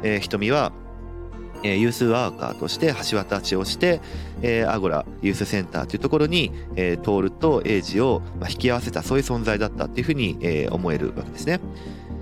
[0.03, 0.71] えー、瞳は、
[1.63, 4.01] えー、ユースワーカーとして橋渡しをして、
[4.41, 11.59] えー、アゴラユースセンターというところに、えー、ルとエイジを、まあ、引き合わせたそういう存在だったっていうふうに、えー、思えるわけですね。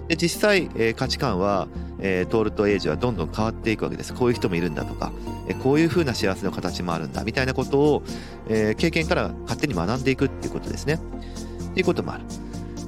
[0.07, 1.67] で実際、えー、価値観は、
[1.99, 4.13] えー、トールとエイジはどんどん変わっていくわけです。
[4.13, 5.11] こういう人もいるんだとか、
[5.47, 7.23] えー、こういう風な幸せの形もあるんだ。
[7.23, 8.03] みたいなことを、
[8.47, 10.95] えー、経験から勝手に学んでいくっていうことですね。
[10.95, 12.23] っていうこともある。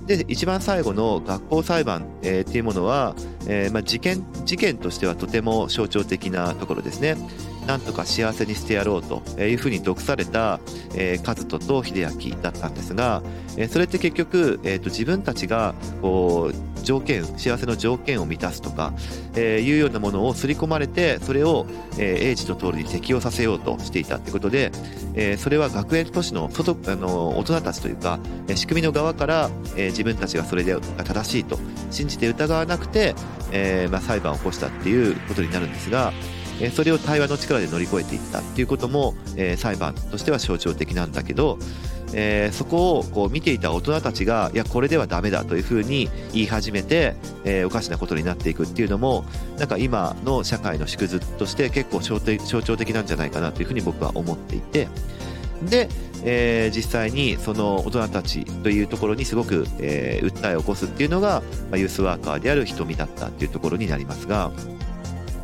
[0.10, 3.16] で一番最後の学校裁判、えー、っていうものは、
[3.47, 7.16] えーまあ、事件事件としてはとても象徴的なところですね。
[7.70, 10.59] なんとか幸せにしてやろうというふうに毒された、
[10.95, 13.22] えー、和人と秀明だったんですが、
[13.57, 18.91] えー、それって結局、えーと、自分たちがこう条件幸せの条件を満たすとか、
[19.36, 21.67] えー、いうようなものを刷り込まれてそれを、
[21.99, 24.72] えー、英治と通りに適用させようとしていたということで、
[25.13, 28.17] えー、それは学園都市の外あの大人たちというか、
[28.47, 31.59] えー、仕組みの側から、えー、自分たちがそれで正しいと
[31.91, 33.13] 信じて疑わなくて、
[33.51, 36.11] えーまあ、裁判を起こしたっていうことになるんですが、
[36.60, 41.57] えそれを対話の力で乗り越えていったっていうことも、え裁判としては象徴的なんだけど、
[42.14, 49.26] え、そこをこう見ていた大人たちがいやこれではダメだというふうに言い始めて、え、おかしなことになっていくっていうのも
[49.57, 54.88] なんか今の社会の縮図として結構象徴的なんじゃないかなというふうに僕は思っていて。
[55.64, 55.89] で、
[56.24, 64.51] えー、実際にその大人たちというところにすごく、えー、訴えを起こすっていうのが、まあ、ユースワーカーである瞳だったっていうところになりますが。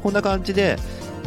[0.06, 0.78] こんな感じで、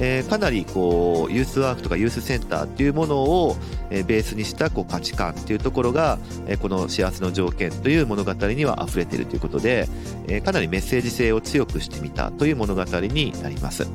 [0.01, 3.57] えー、かなりこうユースワークとかユースセンターっていうものを、
[3.91, 6.16] えー、ベースにしたこう価値観っていうところが、
[6.47, 9.89] えー、この幸せの条件という物語には溢れているということで、
[10.29, 13.89] え、かなりメッセージ性を強くしてみたという物語になります。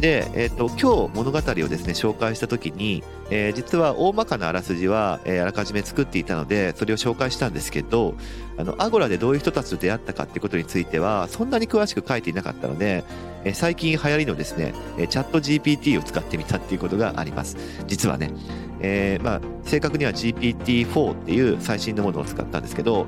[0.00, 8.14] で、え、ー、と、今日物語をですね、紹介した時に、えー、実は大まかなあらすじは、えー、あらかじめ作っていたので、それを紹介したんですけど、
[8.56, 13.04] あの、アゴラでどういう人たちと出会ったかってことについては、そんなに詳しく書いていなかったので、
[13.44, 14.74] え最近流行りのですね、
[15.08, 17.56] チャット GPT を使ってみたっていうことがあります。
[17.86, 18.32] 実はね。
[18.80, 23.06] え、まあ、正確には GPT-4 っていう最新のものを使ったんですけど、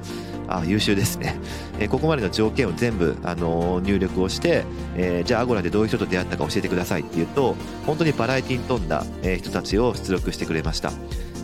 [0.49, 1.37] あ優秀ですね。
[1.79, 4.65] え、ここまでの条件を全部、あの、入力をして、
[4.97, 7.55] え、じゃあアゴラでどういう人と出会ったか教えてくださいっていうと、
[7.87, 10.93] 本当にバラエティに富んだ、え人たちを出力してくれました。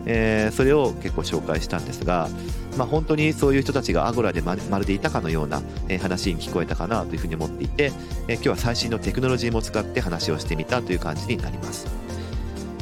[0.09, 2.29] えそれを結構紹介したんですが、
[2.77, 7.93] まあ、本当にそういう人たちがアゴラでまるでいたかのような、え話に聞こえたかなというふうに思っていて、
[8.29, 11.87] え今日は最新のテクノロジーも使って話をしてみたという感じになります。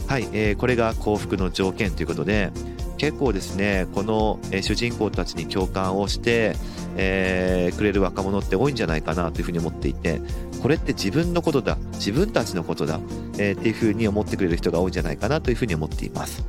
[0.06, 2.52] はい、えー、これが幸福の条件ということで、
[2.98, 6.56] 結構ですね、この、主人公たちに共感をして、
[6.96, 10.20] えー、くれる若者って多いんじゃないかなというふうに思っていて、
[10.64, 12.98] これって自分のことだ、自分たちのことだ、
[13.36, 16.42] えー、っていうふうに思ってくれる人が多いんじゃないかなというふうに思っています。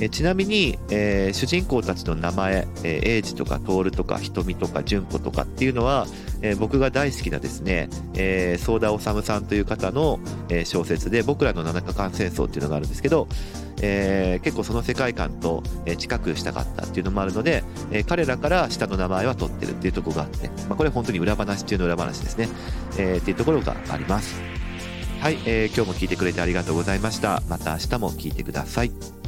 [0.00, 6.06] えちなみに、えー、主人公たちの名前、えー、エイジとかトールとか瞳とか純子とかっていうのは、
[6.42, 13.26] えー、僕が大好きなですね、えー、ソーダ治さんという方の、え、小説で僕らの七日間戦争っていうのがあるんですけど、
[13.82, 15.62] えー、結構その世界観と、
[15.98, 22.48] 近くしたかったっていうのもあるので、えー、彼らから下の名前は取ってるっていうところがあって、まあ、これ本当に裏話中の裏話ですね、
[22.98, 24.40] えー、っていうところがあります。
[25.20, 27.42] はい、えー、今日も聞いてくれてありがとうございました。
[27.48, 29.19] また明日も聞いてください。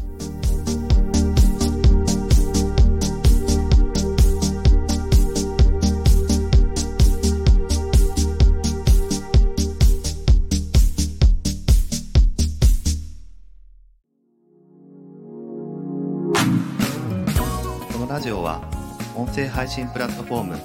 [19.34, 20.56] 声配信プラットフォーム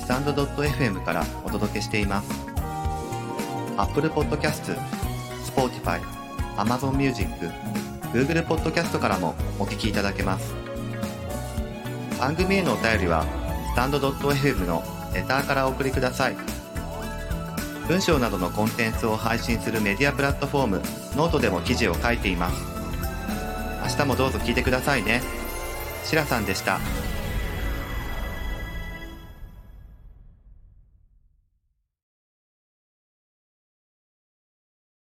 [0.00, 2.30] スタンド .fm からお届けしています
[3.76, 4.76] Apple Podcast、
[5.44, 6.00] Spotify、
[6.56, 7.28] Amazon Music、
[8.12, 10.54] Google Podcast からもお聞きいただけます
[12.18, 13.24] 番組へのお便りは
[13.72, 14.82] スタンド .fm の
[15.14, 16.36] レターからお送りください
[17.86, 20.82] 文章などのコンテンツを配信するメディアプラットフォーム
[21.16, 22.76] ノートでも記事を書いています
[23.86, 25.22] 明日もどうぞ聞いてくださいね。
[26.04, 26.80] シラさんでした。